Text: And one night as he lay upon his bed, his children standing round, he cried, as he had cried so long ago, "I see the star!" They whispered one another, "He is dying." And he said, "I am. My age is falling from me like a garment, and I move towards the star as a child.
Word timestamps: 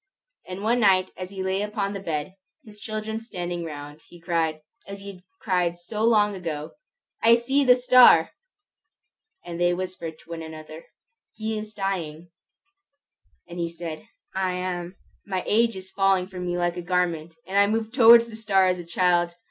And 0.47 0.63
one 0.63 0.79
night 0.79 1.11
as 1.15 1.29
he 1.29 1.43
lay 1.43 1.61
upon 1.61 1.93
his 1.93 2.03
bed, 2.03 2.33
his 2.65 2.79
children 2.79 3.19
standing 3.19 3.63
round, 3.63 4.01
he 4.07 4.19
cried, 4.19 4.61
as 4.87 5.01
he 5.01 5.11
had 5.11 5.23
cried 5.41 5.77
so 5.77 6.03
long 6.03 6.33
ago, 6.33 6.71
"I 7.21 7.35
see 7.35 7.63
the 7.63 7.75
star!" 7.75 8.31
They 9.45 9.75
whispered 9.75 10.15
one 10.25 10.41
another, 10.41 10.85
"He 11.33 11.55
is 11.55 11.75
dying." 11.75 12.31
And 13.47 13.59
he 13.59 13.69
said, 13.69 14.07
"I 14.33 14.53
am. 14.53 14.95
My 15.27 15.43
age 15.45 15.75
is 15.75 15.91
falling 15.91 16.25
from 16.29 16.47
me 16.47 16.57
like 16.57 16.77
a 16.77 16.81
garment, 16.81 17.35
and 17.45 17.59
I 17.59 17.67
move 17.67 17.91
towards 17.93 18.25
the 18.27 18.35
star 18.35 18.65
as 18.69 18.79
a 18.79 18.83
child. 18.83 19.35